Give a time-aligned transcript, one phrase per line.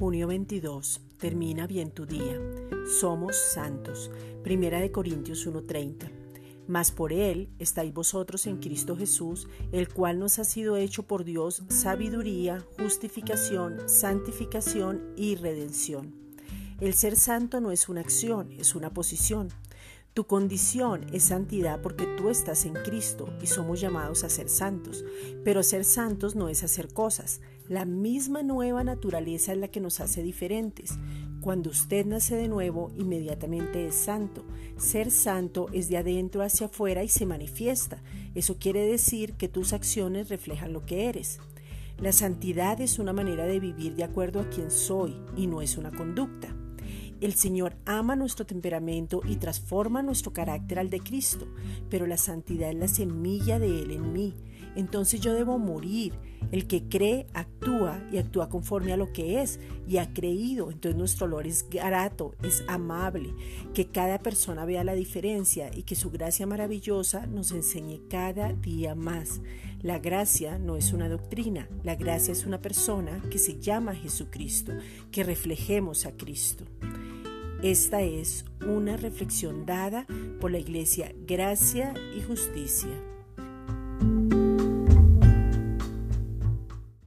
[0.00, 1.02] 22.
[1.18, 2.40] Termina bien tu día.
[3.00, 4.10] Somos santos.
[4.42, 6.10] Primera de Corintios 1:30.
[6.66, 11.24] Mas por Él estáis vosotros en Cristo Jesús, el cual nos ha sido hecho por
[11.24, 16.14] Dios sabiduría, justificación, santificación y redención.
[16.80, 19.48] El ser santo no es una acción, es una posición.
[20.14, 25.04] Tu condición es santidad porque tú estás en Cristo y somos llamados a ser santos.
[25.44, 27.40] Pero ser santos no es hacer cosas.
[27.70, 30.98] La misma nueva naturaleza es la que nos hace diferentes.
[31.40, 34.44] Cuando usted nace de nuevo, inmediatamente es santo.
[34.76, 38.02] Ser santo es de adentro hacia afuera y se manifiesta.
[38.34, 41.38] Eso quiere decir que tus acciones reflejan lo que eres.
[41.96, 45.78] La santidad es una manera de vivir de acuerdo a quien soy y no es
[45.78, 46.48] una conducta.
[47.20, 51.46] El Señor ama nuestro temperamento y transforma nuestro carácter al de Cristo,
[51.88, 54.34] pero la santidad es la semilla de Él en mí.
[54.76, 56.14] Entonces yo debo morir.
[56.52, 60.70] El que cree actúa y actúa conforme a lo que es y ha creído.
[60.70, 63.34] Entonces nuestro olor es grato, es amable.
[63.74, 68.94] Que cada persona vea la diferencia y que su gracia maravillosa nos enseñe cada día
[68.94, 69.40] más.
[69.82, 74.72] La gracia no es una doctrina, la gracia es una persona que se llama Jesucristo,
[75.10, 76.64] que reflejemos a Cristo.
[77.62, 80.06] Esta es una reflexión dada
[80.40, 82.90] por la Iglesia Gracia y Justicia.